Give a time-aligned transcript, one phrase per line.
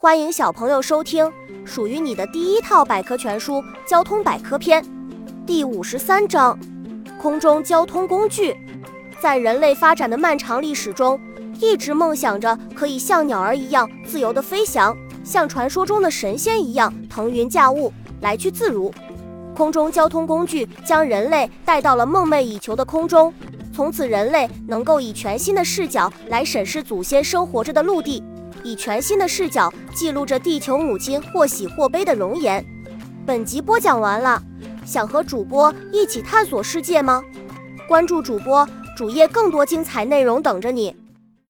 [0.00, 1.28] 欢迎小朋友收听
[1.64, 3.54] 属于你的第一套百科全书
[3.84, 4.80] 《交通百科篇》
[5.44, 6.56] 第五十三章：
[7.20, 8.56] 空中交通工具。
[9.20, 11.20] 在人类发展的漫长历史中，
[11.60, 18.94] 一直梦想着可以像鸟儿一样自由地飞翔，像传说中的神仙一样腾云驾雾，来去自如。
[19.52, 23.34] 空中交通工具将人类带到了梦寐以求的空中，
[23.74, 28.22] 从此人类能够以全新的视角来审视祖先生活着的陆地。
[28.62, 32.64] 以全新的视角记录着地球母亲或喜或悲的容颜。
[33.26, 34.42] 本集播讲完了，
[34.84, 37.22] 想和主播一起探索世界吗？
[37.86, 40.94] 关注主播主页，更多精彩内容等着你。